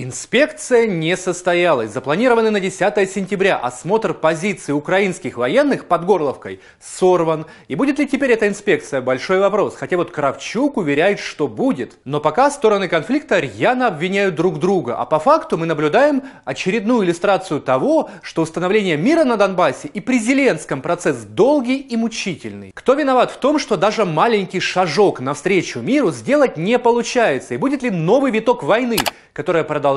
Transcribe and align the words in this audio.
Инспекция 0.00 0.86
не 0.86 1.16
состоялась. 1.16 1.90
Запланированный 1.90 2.52
на 2.52 2.60
10 2.60 3.10
сентября 3.10 3.56
осмотр 3.56 4.14
позиций 4.14 4.72
украинских 4.72 5.36
военных 5.36 5.86
под 5.86 6.04
Горловкой 6.04 6.60
сорван. 6.80 7.46
И 7.66 7.74
будет 7.74 7.98
ли 7.98 8.06
теперь 8.06 8.30
эта 8.30 8.46
инспекция? 8.46 9.00
Большой 9.00 9.40
вопрос. 9.40 9.74
Хотя 9.74 9.96
вот 9.96 10.12
Кравчук 10.12 10.76
уверяет, 10.76 11.18
что 11.18 11.48
будет. 11.48 11.98
Но 12.04 12.20
пока 12.20 12.48
стороны 12.52 12.86
конфликта 12.86 13.40
рьяно 13.40 13.88
обвиняют 13.88 14.36
друг 14.36 14.60
друга. 14.60 14.94
А 14.94 15.04
по 15.04 15.18
факту 15.18 15.58
мы 15.58 15.66
наблюдаем 15.66 16.22
очередную 16.44 17.04
иллюстрацию 17.04 17.60
того, 17.60 18.08
что 18.22 18.42
установление 18.42 18.96
мира 18.96 19.24
на 19.24 19.36
Донбассе 19.36 19.88
и 19.88 19.98
при 19.98 20.20
Зеленском 20.20 20.80
процесс 20.80 21.24
долгий 21.24 21.78
и 21.78 21.96
мучительный. 21.96 22.70
Кто 22.72 22.94
виноват 22.94 23.32
в 23.32 23.38
том, 23.38 23.58
что 23.58 23.76
даже 23.76 24.04
маленький 24.04 24.60
шажок 24.60 25.18
навстречу 25.18 25.80
миру 25.80 26.12
сделать 26.12 26.56
не 26.56 26.78
получается? 26.78 27.54
И 27.54 27.56
будет 27.56 27.82
ли 27.82 27.90
новый 27.90 28.30
виток 28.30 28.62
войны, 28.62 28.98
которая 29.32 29.64
продолжается 29.64 29.87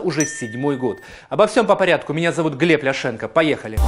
уже 0.00 0.26
седьмой 0.26 0.76
год. 0.76 1.00
Обо 1.28 1.46
всем 1.46 1.66
по 1.66 1.76
порядку. 1.76 2.12
Меня 2.12 2.32
зовут 2.32 2.54
Глеб 2.54 2.82
Ляшенко. 2.82 3.28
Поехали. 3.28 3.78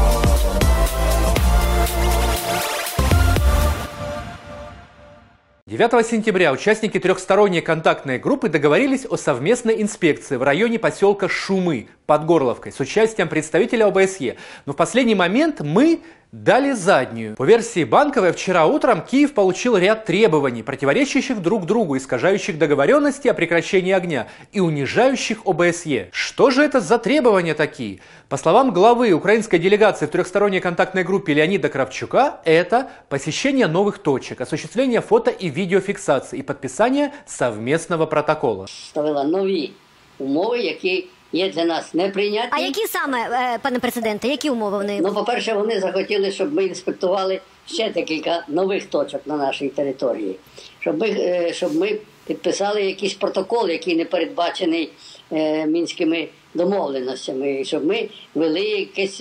Девятого 5.69 6.05
сентября 6.05 6.53
участники 6.53 7.01
трехсторонней 7.01 7.61
контактной 7.61 8.21
группы 8.21 8.49
договорились 8.49 9.05
о 9.05 9.17
совместной 9.17 9.83
инспекции 9.83 10.37
в 10.37 10.45
районе 10.45 10.79
поселка 10.79 11.29
Шумы 11.29 11.89
под 12.07 12.25
Горловкой 12.25 12.71
с 12.71 12.79
участием 12.79 13.29
представителя 13.29 13.87
ОБСЕ. 13.87 14.37
Но 14.65 14.75
в 14.75 14.77
последний 14.77 15.17
момент 15.17 15.63
мы 15.63 16.03
дали 16.33 16.73
заднюю. 16.73 17.37
По 17.37 17.45
версии 17.45 17.85
Банковой, 17.85 18.33
вчера 18.33 18.67
утром 18.67 19.01
Киев 19.01 19.35
получил 19.35 19.77
ряд 19.77 20.05
требований, 20.05 20.63
противоречащих 20.63 21.41
друг 21.41 21.67
другу, 21.67 21.97
искажающих 21.97 22.59
договоренности 22.59 23.29
о 23.29 23.35
прекращении 23.35 23.93
огня 23.93 24.29
и 24.53 24.61
унижающих 24.61 25.39
ОБСЕ. 25.45 26.09
Что 26.13 26.51
же 26.51 26.63
это 26.63 26.81
за 26.81 26.99
требования 26.99 27.55
такие? 27.55 28.01
По 28.29 28.37
словам 28.37 28.73
главы 28.73 29.13
украинской 29.13 29.59
делегации 29.59 30.07
в 30.07 30.11
трехсторонней 30.11 30.61
контактной 30.61 31.05
группе 31.05 31.35
Леонида 31.35 31.69
Кравчука, 31.69 32.41
это 32.45 32.91
посещение 33.09 33.67
новых 33.67 33.99
точек, 33.99 34.41
осуществление 34.41 35.01
фото 35.01 35.31
и 35.31 35.49
видеофиксации 35.49 36.39
и 36.39 36.43
подписание 36.43 37.13
совместного 37.27 38.07
протокола. 38.07 38.67
Ставила 38.67 39.25
нові 39.25 39.71
умови, 40.19 40.59
які 40.59 41.07
є 41.33 41.49
для 41.49 41.65
нас 41.65 41.95
неприйнятні. 41.95 42.51
А 42.53 42.59
які 42.59 42.87
саме, 42.87 43.19
е, 43.19 43.59
пане 43.63 43.79
президенте, 43.79 44.29
які 44.29 44.51
умови 44.51 44.77
вони? 44.77 45.01
Ну, 45.03 45.15
по-перше, 45.15 45.55
вони 45.55 45.81
захотіли, 45.81 46.33
щоб 46.33 46.55
ми 46.55 46.65
інспектували 46.65 47.41
ще 47.67 47.91
декілька 47.91 48.45
нових 48.49 48.87
точок 48.87 49.21
на 49.27 49.37
нашій 49.37 49.69
території, 49.69 50.37
щоб 50.81 51.01
ми, 51.01 51.09
е, 51.09 51.53
щоб 51.53 51.75
ми 51.75 51.99
підписали 52.27 52.83
якийсь 52.83 53.15
протокол, 53.15 53.69
який 53.71 53.97
не 53.97 54.05
передбачений 54.05 54.91
е, 55.33 55.67
мінськими 55.67 56.29
домовленостями, 56.55 57.65
щоб 57.65 57.87
ми 57.87 58.09
вели 58.35 58.61
якісь 58.61 59.15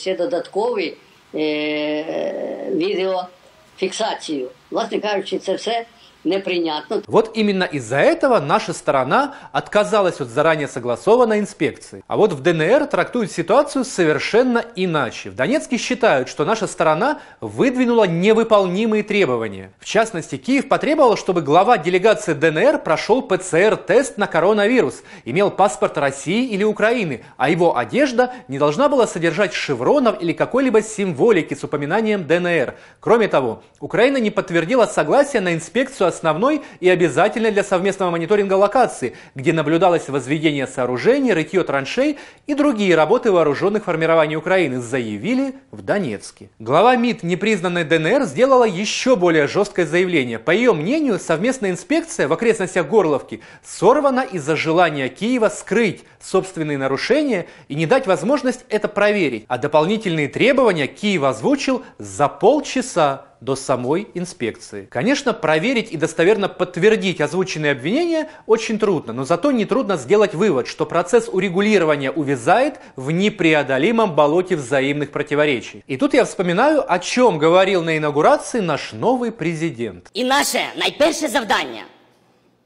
ще 0.00 0.16
додаткові 0.16 0.94
відеофіксацію. 2.74 4.48
Власне 4.70 5.00
кажучи, 5.00 5.38
це 5.38 5.54
все 5.54 5.86
неприйнятно. 6.24 7.02
Вот 7.06 7.36
именно 7.36 7.64
из-за 7.64 7.96
этого 7.96 8.40
наша 8.40 8.72
сторона 8.72 9.34
отказалась 9.52 10.20
от 10.20 10.28
заранее 10.28 10.68
согласованной 10.68 11.40
инспекции. 11.40 12.04
А 12.06 12.16
вот 12.16 12.32
в 12.32 12.42
ДНР 12.42 12.86
трактуют 12.86 13.32
ситуацию 13.32 13.84
совершенно 13.84 14.64
иначе. 14.76 15.30
В 15.30 15.34
Донецке 15.34 15.76
считают, 15.76 16.28
что 16.28 16.44
наша 16.44 16.66
сторона 16.66 17.20
выдвинула 17.40 18.04
невыполнимые 18.04 19.02
требования. 19.02 19.72
В 19.78 19.84
частности, 19.84 20.36
Киев 20.36 20.68
потребовал, 20.68 21.16
чтобы 21.16 21.42
глава 21.42 21.78
делегации 21.78 22.34
ДНР 22.34 22.78
прошел 22.78 23.22
ПЦР-тест 23.22 24.18
на 24.18 24.26
коронавирус, 24.26 25.02
имел 25.24 25.50
паспорт 25.50 25.98
России 25.98 26.46
или 26.46 26.64
Украины, 26.64 27.24
а 27.36 27.48
его 27.48 27.76
одежда 27.76 28.32
не 28.48 28.58
должна 28.58 28.88
была 28.88 29.06
содержать 29.06 29.54
шевронов 29.54 30.22
или 30.22 30.32
какой-либо 30.32 30.82
символики 30.82 31.54
с 31.54 31.64
упоминанием 31.64 32.26
ДНР. 32.26 32.74
Кроме 33.00 33.28
того, 33.28 33.62
Украина 33.80 34.18
не 34.18 34.30
подтвердила 34.30 34.86
согласие 34.86 35.40
на 35.40 35.54
инспекцию 35.54 36.09
основной 36.10 36.62
и 36.80 36.88
обязательной 36.88 37.50
для 37.50 37.64
совместного 37.64 38.10
мониторинга 38.10 38.54
локации, 38.54 39.16
где 39.34 39.52
наблюдалось 39.52 40.08
возведение 40.08 40.66
сооружений, 40.66 41.32
рытье 41.32 41.64
траншей 41.64 42.18
и 42.46 42.54
другие 42.54 42.94
работы 42.94 43.32
вооруженных 43.32 43.84
формирований 43.84 44.36
Украины, 44.36 44.80
заявили 44.80 45.54
в 45.70 45.82
Донецке. 45.82 46.50
Глава 46.58 46.96
МИД 46.96 47.22
непризнанной 47.22 47.84
ДНР 47.84 48.24
сделала 48.24 48.64
еще 48.64 49.16
более 49.16 49.48
жесткое 49.48 49.86
заявление. 49.86 50.38
По 50.38 50.50
ее 50.50 50.72
мнению, 50.72 51.18
совместная 51.18 51.70
инспекция 51.70 52.28
в 52.28 52.32
окрестностях 52.32 52.86
Горловки 52.86 53.40
сорвана 53.64 54.20
из-за 54.20 54.56
желания 54.56 55.08
Киева 55.08 55.48
скрыть 55.48 56.04
собственные 56.20 56.78
нарушения 56.78 57.46
и 57.68 57.74
не 57.74 57.86
дать 57.86 58.06
возможность 58.06 58.64
это 58.68 58.88
проверить. 58.88 59.44
А 59.48 59.58
дополнительные 59.58 60.28
требования 60.28 60.86
Киев 60.86 61.22
озвучил 61.22 61.82
за 61.98 62.28
полчаса 62.28 63.29
до 63.40 63.56
самой 63.56 64.08
инспекции. 64.14 64.86
Конечно, 64.90 65.32
проверить 65.32 65.92
и 65.92 65.96
достоверно 65.96 66.48
подтвердить 66.48 67.20
озвученные 67.20 67.72
обвинения 67.72 68.28
очень 68.46 68.78
трудно, 68.78 69.12
но 69.12 69.24
зато 69.24 69.50
нетрудно 69.50 69.96
сделать 69.96 70.34
вывод, 70.34 70.66
что 70.66 70.86
процесс 70.86 71.28
урегулирования 71.32 72.10
увязает 72.10 72.80
в 72.96 73.10
непреодолимом 73.10 74.14
болоте 74.14 74.56
взаимных 74.56 75.10
противоречий. 75.10 75.84
И 75.86 75.96
тут 75.96 76.14
я 76.14 76.24
вспоминаю, 76.24 76.84
о 76.92 76.98
чем 76.98 77.38
говорил 77.38 77.82
на 77.82 77.96
инаугурации 77.96 78.60
наш 78.60 78.92
новый 78.92 79.30
президент. 79.30 80.10
І 80.14 80.24
наше 80.24 80.60
найперше 80.76 81.28
завдання 81.28 81.82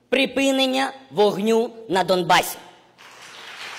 припинення 0.08 0.92
вогню 1.10 1.70
на 1.88 2.04
Донбасі. 2.04 2.56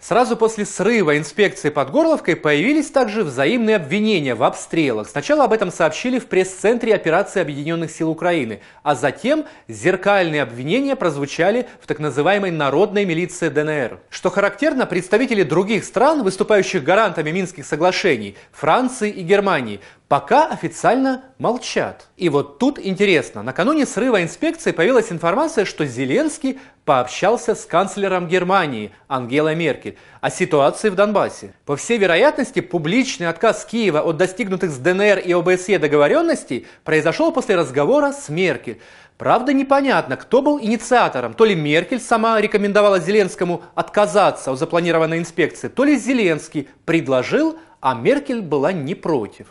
Сразу 0.07 0.37
после 0.37 0.65
срыва 0.65 1.17
инспекции 1.17 1.71
под 1.71 1.89
Горловкой 1.89 2.35
появились 2.35 2.91
также 2.91 3.23
взаимные 3.23 3.77
обвинения 3.77 4.35
в 4.35 4.43
обстрелах. 4.43 5.09
Сначала 5.09 5.45
об 5.45 5.51
этом 5.51 5.71
сообщили 5.71 6.19
в 6.19 6.27
пресс-центре 6.27 6.93
операции 6.93 7.41
Объединенных 7.41 7.89
сил 7.89 8.11
Украины, 8.11 8.59
а 8.83 8.93
затем 8.93 9.45
зеркальные 9.67 10.43
обвинения 10.43 10.95
прозвучали 10.95 11.67
в 11.81 11.87
так 11.87 11.97
называемой 11.97 12.51
народной 12.51 13.03
милиции 13.03 13.49
ДНР. 13.49 13.99
Что 14.11 14.29
характерно, 14.29 14.85
представители 14.85 15.41
других 15.41 15.83
стран, 15.83 16.21
выступающих 16.21 16.83
гарантами 16.83 17.31
Минских 17.31 17.65
соглашений, 17.65 18.35
Франции 18.51 19.09
и 19.09 19.23
Германии, 19.23 19.79
пока 20.07 20.47
официально 20.47 21.23
молчат. 21.39 22.07
И 22.15 22.29
вот 22.29 22.59
тут 22.59 22.79
интересно, 22.79 23.41
накануне 23.41 23.85
срыва 23.85 24.21
инспекции 24.21 24.71
появилась 24.71 25.11
информация, 25.11 25.65
что 25.65 25.85
Зеленский 25.85 26.59
пообщался 26.85 27.55
с 27.55 27.65
канцлером 27.65 28.27
Германии 28.27 28.91
Ангелой 29.07 29.55
Меркель 29.55 29.97
о 30.21 30.29
ситуации 30.29 30.89
в 30.89 30.95
Донбассе. 30.95 31.53
По 31.65 31.75
всей 31.75 31.97
вероятности, 31.97 32.59
публичный 32.59 33.27
отказ 33.27 33.65
Киева 33.65 34.01
от 34.01 34.17
достигнутых 34.17 34.69
с 34.69 34.77
ДНР 34.77 35.19
и 35.19 35.33
ОБСЕ 35.33 35.79
договоренностей 35.79 36.67
произошел 36.83 37.31
после 37.31 37.55
разговора 37.55 38.11
с 38.11 38.29
Меркель. 38.29 38.79
Правда, 39.17 39.53
непонятно, 39.53 40.17
кто 40.17 40.41
был 40.41 40.59
инициатором. 40.59 41.33
То 41.33 41.45
ли 41.45 41.55
Меркель 41.55 42.01
сама 42.01 42.39
рекомендовала 42.39 42.99
Зеленскому 42.99 43.63
отказаться 43.73 44.51
от 44.51 44.59
запланированной 44.59 45.19
инспекции, 45.19 45.69
то 45.69 45.85
ли 45.85 45.97
Зеленский 45.97 46.67
предложил, 46.83 47.57
а 47.79 47.95
Меркель 47.95 48.41
была 48.41 48.73
не 48.73 48.93
против. 48.93 49.47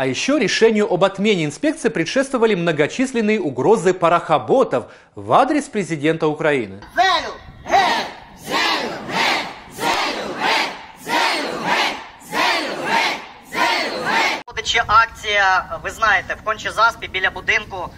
А 0.00 0.06
еще 0.06 0.38
решению 0.38 0.92
об 0.92 1.04
отмене 1.04 1.44
инспекции 1.44 1.88
предшествовали 1.88 2.54
многочисленные 2.54 3.40
угрозы 3.40 3.94
парохоботов 3.94 4.86
в 5.14 5.32
адрес 5.32 5.68
президента 5.68 6.26
Украины. 6.26 6.82
Землю! 6.94 7.32
Геть! 7.64 8.06
Землю! 8.46 8.96
Геть! 9.08 9.48
Землю! 9.76 10.34
Геть! 10.42 11.04
Землю! 11.04 11.48
Геть! 11.64 11.96
Землю! 12.30 12.82
Геть! 12.86 13.20
Землю! 13.52 14.04
Геть! 14.04 14.42
Буде 14.46 14.64
ще 14.64 14.84
акція, 14.86 15.78
ви 15.82 15.90
знаєте, 15.90 16.36
в 16.42 16.44
Кончезаспі 16.44 17.08
біля 17.08 17.30
будинку 17.30 17.88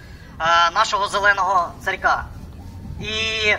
е, 0.40 0.70
нашого 0.74 1.08
зеленого 1.08 1.72
царька. 1.84 2.24
І 3.00 3.54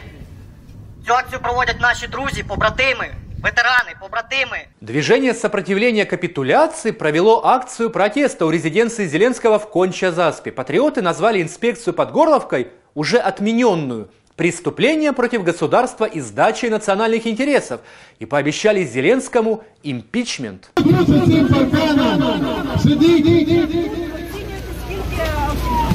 цю 1.08 1.14
акцію 1.14 1.42
проводять 1.42 1.82
наші 1.82 2.08
друзі, 2.08 2.44
побратими, 2.44 3.10
Ветерани, 3.45 3.95
побратими. 4.01 4.69
Движение 4.81 5.35
сопротивления 5.35 6.05
капитуляции 6.07 6.91
провело 6.91 7.45
акцию 7.47 7.91
протеста 7.91 8.47
у 8.47 8.51
резиденции 8.51 9.07
Зеленского 9.07 9.59
в 9.59 9.69
Конча-Заспе. 9.69 10.51
Патриоты 10.51 11.03
назвали 11.03 11.43
инспекцию 11.43 11.95
под 11.95 12.13
Горловкой 12.13 12.69
уже 12.95 13.19
отмененную. 13.19 14.09
Преступление 14.37 15.13
против 15.13 15.45
государства 15.45 16.07
и 16.07 16.21
сдачей 16.21 16.69
национальных 16.69 17.27
интересов. 17.27 17.81
И 18.19 18.27
пообещали 18.27 18.83
Зеленскому 18.85 19.63
импичмент. 19.85 20.71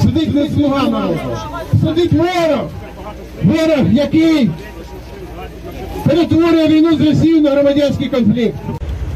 Сидить 0.02 0.34
не 0.34 0.50
слуга 0.50 0.84
народу, 0.88 1.38
сидить 1.74 2.14
ворог, 2.14 2.72
ворог, 3.44 3.88
який 3.90 4.52
перетворює 6.10 6.68
війну 6.68 6.98
з 6.98 7.02
Росією 7.02 7.42
на 7.42 7.50
громадянський 7.50 8.10
конфлікт. 8.10 8.56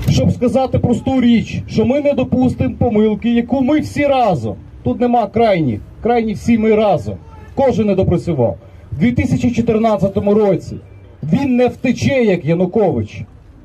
щоб 0.09 0.31
сказати 0.31 0.79
просту 0.79 1.21
річ, 1.21 1.63
що 1.67 1.85
ми 1.85 2.01
не 2.01 2.13
допустимо 2.13 2.75
помилки, 2.79 3.33
яку 3.33 3.61
ми 3.61 3.79
всі 3.79 4.07
разом. 4.07 4.55
Тут 4.83 5.01
нема 5.01 5.27
крайніх, 5.27 5.79
крайні 6.03 6.33
всі 6.33 6.57
ми 6.57 6.75
разом. 6.75 7.15
Кожен 7.55 7.87
не 7.87 7.95
допрацював. 7.95 8.57
У 8.91 8.95
2014 8.95 10.17
році 10.17 10.75
він 11.23 11.55
не 11.55 11.67
втече, 11.67 12.23
як 12.23 12.45
Янукович. 12.45 13.21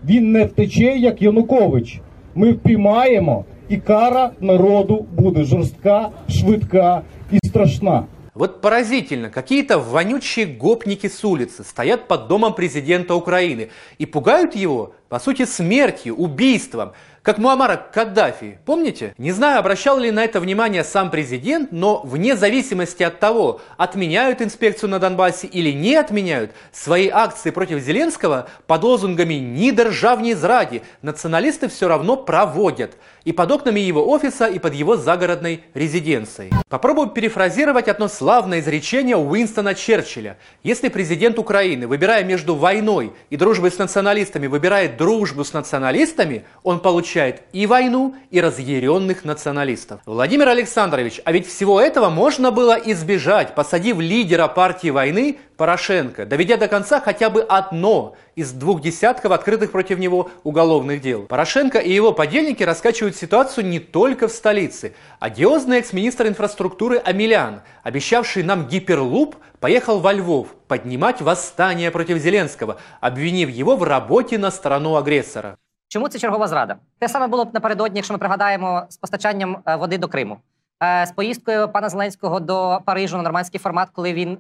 Він 0.06 0.32
не 0.32 0.44
втече, 0.44 0.96
як 0.98 1.22
Янукович. 1.22 2.00
Ми 2.34 2.52
впіймаємо, 2.52 3.44
і 3.68 3.76
кара 3.76 4.30
народу 4.40 5.04
буде 5.18 5.44
жорстка, 5.44 6.08
швидка 6.28 7.02
і 7.32 7.48
страшна. 7.48 8.02
Вот 8.38 8.60
поразительно, 8.60 9.30
какие-то 9.30 9.80
вонючие 9.80 10.46
гопники 10.46 11.08
с 11.08 11.24
улицы 11.24 11.64
стоят 11.64 12.06
под 12.06 12.28
домом 12.28 12.54
президента 12.54 13.16
Украины 13.16 13.70
и 13.98 14.06
пугают 14.06 14.54
его, 14.54 14.94
по 15.08 15.18
сути, 15.18 15.44
смертью, 15.44 16.14
убийством, 16.16 16.92
как 17.28 17.36
Муаммара 17.36 17.76
Каддафи, 17.76 18.58
помните? 18.64 19.12
Не 19.18 19.32
знаю, 19.32 19.58
обращал 19.58 19.98
ли 19.98 20.10
на 20.10 20.24
это 20.24 20.40
внимание 20.40 20.82
сам 20.82 21.10
президент, 21.10 21.72
но 21.72 22.00
вне 22.02 22.36
зависимости 22.36 23.02
от 23.02 23.20
того, 23.20 23.60
отменяют 23.76 24.40
инспекцию 24.40 24.88
на 24.88 24.98
Донбассе 24.98 25.46
или 25.46 25.70
не 25.70 25.94
отменяют, 25.96 26.52
свои 26.72 27.08
акции 27.08 27.50
против 27.50 27.80
Зеленского 27.80 28.48
под 28.66 28.82
лозунгами 28.82 29.34
«Ни 29.34 29.72
держав, 29.72 30.20
ни 30.20 30.32
зради» 30.32 30.82
националисты 31.02 31.68
все 31.68 31.88
равно 31.88 32.16
проводят. 32.16 32.96
И 33.24 33.32
под 33.32 33.50
окнами 33.50 33.80
его 33.80 34.08
офиса, 34.10 34.46
и 34.46 34.58
под 34.58 34.72
его 34.72 34.96
загородной 34.96 35.64
резиденцией. 35.74 36.50
Попробую 36.70 37.08
перефразировать 37.08 37.88
одно 37.88 38.08
славное 38.08 38.60
изречение 38.60 39.18
Уинстона 39.18 39.74
Черчилля. 39.74 40.38
Если 40.62 40.88
президент 40.88 41.38
Украины, 41.38 41.86
выбирая 41.86 42.24
между 42.24 42.54
войной 42.54 43.12
и 43.28 43.36
дружбой 43.36 43.70
с 43.70 43.76
националистами, 43.76 44.46
выбирает 44.46 44.96
дружбу 44.98 45.44
с 45.44 45.54
националистами, 45.54 46.44
он 46.62 46.80
получает 46.80 47.42
и 47.52 47.66
войну, 47.66 48.14
и 48.30 48.40
разъяренных 48.40 49.24
националистов. 49.24 50.00
Владимир 50.04 50.48
Александрович, 50.48 51.22
а 51.24 51.32
ведь 51.32 51.46
всего 51.46 51.80
этого 51.80 52.10
можно 52.10 52.50
было 52.50 52.74
избежать, 52.74 53.54
посадив 53.54 53.98
лидера 53.98 54.48
партии 54.48 54.90
войны 54.90 55.38
Порошенко, 55.56 56.26
доведя 56.26 56.56
до 56.56 56.68
конца 56.68 57.00
хотя 57.00 57.30
бы 57.30 57.42
одно 57.42 58.14
из 58.36 58.52
двух 58.52 58.80
десятков 58.80 59.32
открытых 59.32 59.72
против 59.72 59.98
него 59.98 60.30
уголовных 60.44 61.00
дел. 61.00 61.22
Порошенко 61.22 61.78
и 61.78 61.92
его 61.92 62.12
подельники 62.12 62.62
раскачивают 62.62 63.16
ситуацию 63.16 63.66
не 63.66 63.80
только 63.80 64.28
в 64.28 64.32
столице. 64.32 64.94
Одиозный 65.18 65.78
экс-министр 65.78 66.28
инфраструктуры 66.28 66.98
Амелян, 66.98 67.62
обещавший 67.82 68.42
нам 68.42 68.68
гиперлуп, 68.68 69.36
поехал 69.60 70.00
во 70.00 70.12
Львов 70.12 70.46
поднимать 70.66 71.20
восстание 71.20 71.90
против 71.90 72.18
Зеленского, 72.18 72.76
обвинив 73.00 73.48
его 73.48 73.76
в 73.76 73.82
работе 73.82 74.38
на 74.38 74.50
сторону 74.50 74.94
агрессора. 74.94 75.56
Чому 75.88 76.08
це 76.08 76.18
чергова 76.18 76.48
зрада? 76.48 76.76
Те 76.98 77.08
саме 77.08 77.26
було 77.26 77.44
б 77.44 77.54
напередодні, 77.54 77.98
якщо 77.98 78.14
ми 78.14 78.18
пригадаємо 78.18 78.86
з 78.88 78.96
постачанням 78.96 79.58
е, 79.66 79.76
води 79.76 79.98
до 79.98 80.08
Криму, 80.08 80.38
Е, 80.82 81.06
з 81.06 81.12
поїздкою 81.12 81.68
пана 81.68 81.88
Зеленського 81.88 82.40
до 82.40 82.80
Парижу 82.84 83.16
на 83.16 83.22
нормандський 83.22 83.60
формат, 83.60 83.88
коли 83.92 84.12
він 84.12 84.38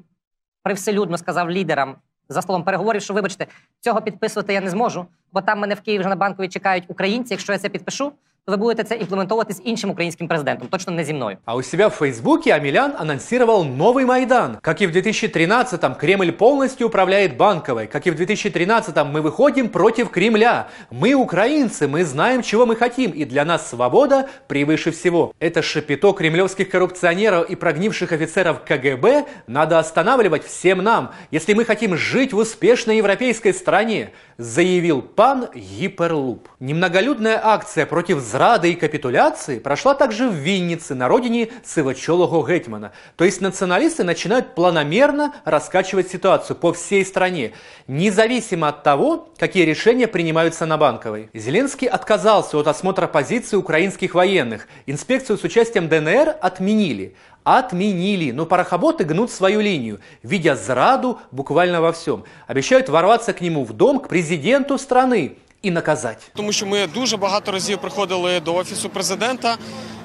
привселюдно 0.62 1.18
сказав 1.18 1.50
лідерам 1.50 1.96
за 2.28 2.42
столом 2.42 2.64
переговорів, 2.64 3.02
що 3.02 3.14
вибачте, 3.14 3.46
цього 3.80 4.00
підписувати 4.00 4.52
я 4.52 4.60
не 4.60 4.70
зможу, 4.70 5.06
бо 5.32 5.40
там 5.40 5.58
мене 5.58 5.74
в 5.74 5.80
Києві 5.80 6.00
вже 6.00 6.08
на 6.08 6.16
банковій 6.16 6.48
чекають 6.48 6.84
українці. 6.88 7.34
Якщо 7.34 7.52
я 7.52 7.58
це 7.58 7.68
підпишу, 7.68 8.12
ви 8.47 8.57
будете 8.57 8.83
це 8.83 8.95
імплементовувати 8.95 9.53
з 9.53 9.61
іншим 9.63 9.89
українським 9.89 10.27
президентом, 10.27 10.67
точно 10.67 10.93
не 10.93 11.03
зі 11.03 11.13
мною. 11.13 11.37
А 11.45 11.55
у 11.55 11.63
себя 11.63 11.87
в 11.87 11.91
Фейсбуке 11.91 12.53
Амелян 12.53 12.93
анонсировал 12.99 13.63
новый 13.63 14.05
Майдан. 14.05 14.57
Как 14.61 14.81
и 14.81 14.87
в 14.87 14.91
2013-м, 14.91 15.95
Кремль 15.95 16.31
полностью 16.31 16.87
управляет 16.87 17.37
Банковой. 17.37 17.87
Как 17.87 18.07
и 18.07 18.11
в 18.11 18.15
2013-м, 18.15 19.07
мы 19.07 19.21
выходим 19.21 19.69
против 19.69 20.09
Кремля. 20.09 20.67
Мы 20.91 21.13
украинцы, 21.13 21.87
мы 21.87 22.03
знаем, 22.03 22.41
чего 22.41 22.65
мы 22.65 22.75
хотим, 22.75 23.11
и 23.11 23.23
для 23.25 23.45
нас 23.45 23.69
свобода 23.69 24.27
превыше 24.47 24.91
всего. 24.91 25.31
Это 25.39 25.61
шапито 25.61 26.11
кремлевских 26.11 26.69
коррупционеров 26.69 27.49
и 27.49 27.55
прогнивших 27.55 28.11
офицеров 28.11 28.63
КГБ 28.65 29.25
надо 29.47 29.79
останавливать 29.79 30.43
всем 30.43 30.83
нам, 30.83 31.11
если 31.31 31.53
мы 31.53 31.63
хотим 31.63 31.95
жить 31.95 32.33
в 32.33 32.37
успешной 32.37 32.97
европейской 32.97 33.53
стране, 33.53 34.11
заявил 34.37 35.01
пан 35.01 35.47
Гиперлуп. 35.55 36.49
Немноголюдная 36.59 37.39
акция 37.41 37.85
против 37.85 38.19
зрады 38.38 38.70
и 38.70 38.76
капитуляции 38.76 39.58
прошла 39.58 39.94
также 39.94 40.28
в 40.28 40.32
Виннице, 40.32 40.94
на 40.94 41.08
родине 41.08 41.48
сивочолого 41.64 42.46
Гетмана. 42.46 42.92
То 43.16 43.24
есть 43.24 43.40
националисты 43.40 44.04
начинают 44.04 44.54
планомерно 44.54 45.34
раскачивать 45.44 46.08
ситуацию 46.08 46.56
по 46.56 46.72
всей 46.72 47.04
стране, 47.04 47.50
независимо 47.88 48.68
от 48.68 48.84
того, 48.84 49.30
какие 49.38 49.64
решения 49.64 50.06
принимаются 50.06 50.66
на 50.66 50.78
Банковой. 50.78 51.30
Зеленский 51.34 51.88
отказался 51.88 52.56
от 52.58 52.68
осмотра 52.68 53.08
позиции 53.08 53.56
украинских 53.56 54.14
военных. 54.14 54.68
Инспекцию 54.86 55.36
с 55.36 55.42
участием 55.42 55.88
ДНР 55.88 56.36
отменили. 56.40 57.16
Отменили, 57.42 58.30
но 58.30 58.46
парохоботы 58.46 59.02
гнут 59.02 59.32
свою 59.32 59.60
линию, 59.60 59.98
видя 60.22 60.54
зраду 60.54 61.18
буквально 61.32 61.80
во 61.80 61.90
всем. 61.90 62.22
Обещают 62.46 62.88
ворваться 62.88 63.32
к 63.32 63.40
нему 63.40 63.64
в 63.64 63.72
дом, 63.72 63.98
к 63.98 64.06
президенту 64.06 64.78
страны 64.78 65.38
и 65.65 65.71
наказать. 65.71 66.31
Тому 66.35 66.51
що 66.51 66.65
ми 66.65 66.87
дуже 66.87 67.17
багато 67.17 67.51
разів 67.51 67.77
приходили 67.77 68.39
до 68.39 68.55
офісу 68.55 68.89
президента, 68.89 69.57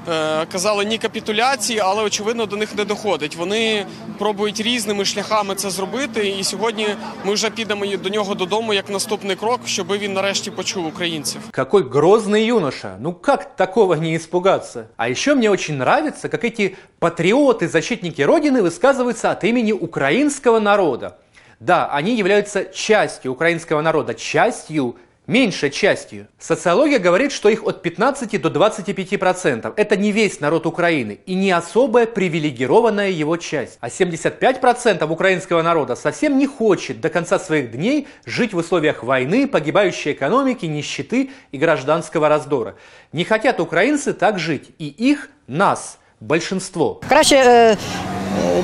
е, 0.09 0.47
казали 0.47 0.85
ні 0.85 0.99
капітуляції, 0.99 1.79
але 1.79 2.03
очевидно 2.03 2.47
до 2.47 2.57
них 2.57 2.75
не 2.77 2.85
доходить. 2.85 3.37
Вони 3.37 3.87
пробують 4.19 4.61
різними 4.61 5.05
шляхами 5.05 5.55
це 5.55 5.71
зробити. 5.71 6.29
І 6.29 6.45
сьогодні 6.45 6.87
ми 7.25 7.35
вже 7.35 7.51
підемо 7.51 7.87
до 7.87 8.09
нього 8.09 8.35
додому 8.35 8.75
як 8.75 8.91
наступний 8.91 9.37
крок, 9.37 9.61
щоб 9.65 9.93
він 9.93 10.13
нарешті 10.13 10.51
почув 10.51 10.87
українців. 10.87 11.41
Какой 11.51 11.83
грозный 11.83 12.45
юноша! 12.47 12.97
Ну 13.01 13.13
как 13.13 13.57
такого 13.57 13.97
не 13.97 14.15
испугаться? 14.17 14.85
А 14.97 15.09
еще 15.09 15.35
мне 15.35 15.51
очень 15.51 15.75
нравится, 15.77 16.29
как 16.29 16.45
эти 16.45 16.77
патриоты-защитники 17.01 18.23
Родины 18.23 18.63
высказываются 18.63 19.31
от 19.31 19.45
имени 19.45 19.73
украинского 19.73 20.61
народа. 20.61 21.17
Да, 21.61 21.89
они 21.93 22.17
являются 22.17 22.65
частью 22.65 23.33
украинского 23.33 23.83
народа, 23.83 24.15
частью, 24.15 24.95
Меньшей 25.28 25.70
частью. 25.70 26.28
Социология 26.38 27.00
говорит, 27.00 27.32
что 27.32 27.50
их 27.50 27.64
от 27.64 27.82
15 27.82 28.42
до 28.42 28.50
25 28.50 29.20
процентов. 29.20 29.74
Это 29.78 29.96
не 29.96 30.12
весь 30.12 30.40
народ 30.40 30.66
Украины 30.66 31.20
и 31.26 31.36
не 31.36 31.52
особая 31.52 32.06
привилегированная 32.06 33.10
его 33.10 33.38
часть. 33.38 33.78
А 33.80 33.90
75 33.90 34.62
процентов 34.62 35.12
украинского 35.12 35.62
народа 35.62 35.96
совсем 35.96 36.38
не 36.38 36.48
хочет 36.48 37.00
до 37.00 37.10
конца 37.10 37.40
своих 37.40 37.72
дней 37.72 38.08
жить 38.26 38.54
в 38.54 38.58
условиях 38.58 39.04
войны, 39.04 39.48
погибающей 39.48 40.12
экономики, 40.12 40.66
нищеты 40.66 41.32
и 41.52 41.58
гражданского 41.58 42.30
раздора. 42.30 42.76
Не 43.12 43.24
хотят 43.24 43.60
украинцы 43.60 44.14
так 44.14 44.40
жить. 44.40 44.72
И 44.78 44.88
их, 44.88 45.30
нас, 45.48 46.00
большинство. 46.28 47.00
Краще 47.10 47.36
е, 47.36 47.78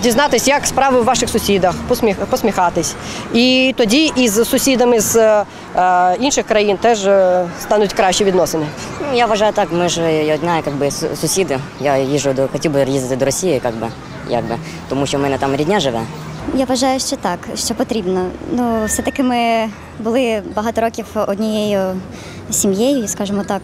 дізнатись, 0.03 0.47
як 0.47 0.65
справи 0.67 1.01
в 1.01 1.03
ваших 1.03 1.29
сусідах, 1.29 1.75
посміх, 1.87 2.17
посміхатись. 2.17 2.95
І 3.33 3.73
тоді 3.77 4.11
із 4.15 4.49
сусідами 4.49 4.99
з 4.99 5.15
е, 5.75 6.15
інших 6.19 6.45
країн 6.45 6.77
теж 6.77 7.07
е, 7.07 7.45
стануть 7.61 7.93
кращі 7.93 8.23
відносини. 8.23 8.65
Я 9.13 9.25
вважаю 9.25 9.53
так, 9.53 9.67
ми 9.71 9.89
ж 9.89 10.01
одна, 10.33 10.55
як 10.55 10.75
би, 10.75 10.85
су- 10.85 11.15
сусіди. 11.15 11.59
Я 11.81 11.97
їжджу 11.97 12.33
до 12.33 12.47
хотів 12.47 12.71
би 12.71 12.83
їздити 12.83 13.15
до 13.15 13.25
Росії, 13.25 13.61
як 13.63 13.75
би, 13.75 13.87
як 14.29 14.43
тому 14.89 15.05
що 15.05 15.17
в 15.17 15.21
мене 15.21 15.37
там 15.37 15.55
рідня 15.55 15.79
живе. 15.79 16.01
Я 16.55 16.65
вважаю, 16.65 16.99
що 16.99 17.15
так, 17.15 17.39
що 17.55 17.75
потрібно. 17.75 18.25
Ну, 18.51 18.85
все-таки 18.85 19.23
ми 19.23 19.69
були 19.99 20.41
багато 20.55 20.81
років 20.81 21.05
однією 21.27 21.81
сім'єю, 22.51 23.07
скажімо 23.07 23.43
так. 23.47 23.61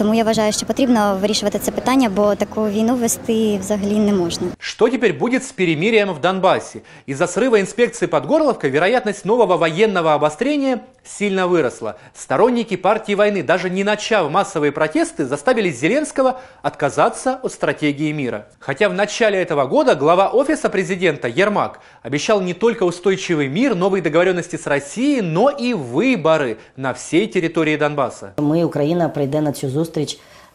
Тому 0.00 0.14
я 0.14 0.24
вважаю, 0.24 0.52
що 0.52 0.66
потрібно 0.66 1.18
вирішувати 1.20 1.58
це 1.58 1.70
питання, 1.70 2.08
бо 2.08 2.34
таку 2.34 2.68
війну 2.68 2.94
вести 2.94 3.58
взагалі 3.58 3.98
не 3.98 4.12
можна. 4.12 4.46
Что 4.58 4.88
теперь 4.88 5.12
будет 5.12 5.42
с 5.42 5.52
перемирием 5.52 6.12
в 6.12 6.20
Донбассе? 6.20 6.80
Из-за 7.06 7.26
срыва 7.26 7.60
инспекции 7.60 8.06
под 8.06 8.24
Горловкой 8.24 8.70
вероятность 8.70 9.26
нового 9.26 9.58
военного 9.58 10.14
обострения 10.14 10.80
сильно 11.04 11.46
выросла. 11.46 11.94
Сторонники 12.14 12.76
партии 12.76 13.14
войны, 13.14 13.42
даже 13.42 13.68
не 13.68 13.84
начав 13.84 14.30
массовые 14.30 14.72
протесты, 14.72 15.26
заставили 15.26 15.70
Зеленского 15.70 16.40
отказаться 16.62 17.38
от 17.42 17.52
стратегии 17.52 18.12
мира. 18.12 18.46
Хотя 18.58 18.88
в 18.88 18.94
начале 18.94 19.38
этого 19.42 19.66
года 19.66 19.94
глава 19.94 20.28
офиса 20.28 20.70
президента 20.70 21.28
Ермак 21.28 21.80
обещал 22.02 22.40
не 22.40 22.54
только 22.54 22.84
устойчивый 22.84 23.48
мир, 23.48 23.74
новые 23.74 24.00
договоренности 24.02 24.56
с 24.56 24.66
Россией, 24.66 25.20
но 25.20 25.50
и 25.50 25.74
выборы 25.74 26.56
на 26.76 26.94
всей 26.94 27.26
территории 27.26 27.76
Донбасса. 27.76 28.32
Ми, 28.38 28.64
Україна, 28.64 29.08
прийде 29.08 29.40
на 29.40 29.52
цю 29.52 29.68
зустріч 29.68 29.83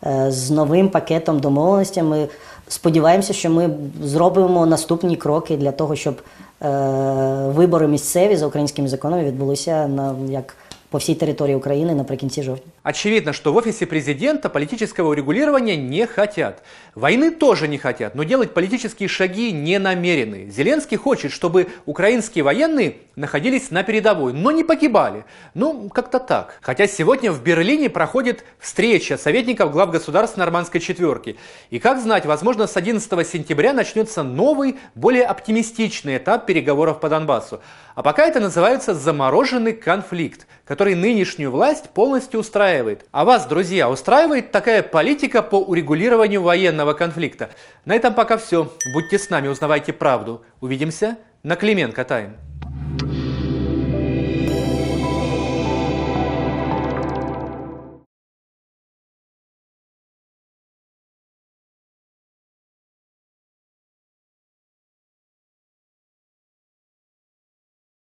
е, 0.07 0.31
з 0.31 0.51
новим 0.51 0.89
пакетом 0.89 1.41
домовленостей. 1.41 2.03
Ми 2.03 2.29
сподіваємося, 2.69 3.33
що 3.33 3.51
ми 3.51 3.71
зробимо 4.05 4.67
наступні 4.67 5.17
кроки 5.17 5.57
для 5.57 5.73
того, 5.73 5.97
щоб 5.97 6.23
е, 6.63 6.69
вибори 7.47 7.89
місцеві 7.89 8.37
за 8.37 8.47
українськими 8.47 8.89
законами 8.89 9.25
відбулися 9.25 9.89
на 9.89 10.15
як 10.29 10.57
по 10.91 10.99
всій 10.99 11.15
території 11.15 11.57
України 11.57 11.95
наприкінці 11.95 12.43
жовтня. 12.43 12.73
Очевидно, 12.83 13.35
что 13.35 13.53
в 13.53 13.57
офисе 13.57 13.85
президента 13.87 14.49
политического 14.49 15.11
урегулирования 15.11 15.77
не 15.77 16.07
хотят. 16.07 16.63
Войны 16.95 17.31
тоже 17.31 17.69
не 17.69 17.77
хотят, 17.77 18.15
но 18.15 18.23
делать 18.23 18.55
политические 18.55 19.07
шаги 19.09 19.53
не 19.53 19.79
намерены. 19.79 20.49
Зеленский 20.51 20.97
хочет, 20.97 21.31
чтобы 21.31 21.69
украинские 21.85 22.43
военные 22.43 22.97
находились 23.17 23.71
на 23.71 23.83
передовой, 23.83 24.33
но 24.33 24.51
не 24.51 24.65
погибали. 24.65 25.27
Ну, 25.53 25.91
как-то 25.91 26.19
так. 26.19 26.59
Хотя 26.63 26.87
сегодня 26.87 27.33
в 27.33 27.43
Берлине 27.43 27.91
проходит 27.91 28.45
встреча 28.59 29.19
советников 29.19 29.73
глав 29.73 29.91
государств 29.91 30.39
нормандской 30.39 30.81
четверки. 30.81 31.37
И 31.69 31.79
как 31.79 32.01
знать, 32.01 32.25
возможно, 32.25 32.67
с 32.67 32.79
11 32.79 33.29
сентября 33.29 33.75
начнется 33.75 34.23
новый, 34.23 34.79
более 34.95 35.25
оптимистичный 35.25 36.17
этап 36.17 36.47
переговоров 36.47 36.99
по 37.01 37.11
Донбассу. 37.11 37.61
А 37.95 38.03
пока 38.03 38.25
это 38.25 38.41
называется 38.41 38.95
замороженный 38.95 39.75
конфликт, 39.75 40.47
который 40.65 40.95
нынешнюю 40.95 41.51
власть 41.51 41.91
полностью 41.91 42.41
устраивает. 42.71 43.07
А 43.11 43.25
вас, 43.25 43.47
друзья, 43.47 43.91
устраивает 43.91 44.53
такая 44.53 44.83
политика 44.83 45.43
по 45.43 45.57
урегулированию 45.57 46.43
военного 46.43 46.93
конфликта? 46.93 47.51
На 47.85 47.95
этом 47.95 48.15
пока 48.15 48.37
все. 48.37 48.71
Будьте 48.95 49.19
с 49.19 49.31
нами, 49.31 49.49
узнавайте 49.49 49.93
правду. 49.93 50.43
Увидимся 50.61 51.17
на 51.43 51.57
Клименко 51.57 52.05
Тайм. 52.05 52.50